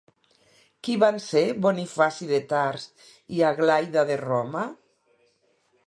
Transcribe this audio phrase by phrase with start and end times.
[0.87, 2.89] Qui van ser Bonifaci de Tars
[3.37, 4.65] i Aglaida de Roma?